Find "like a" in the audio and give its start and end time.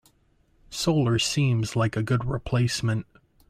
1.75-2.01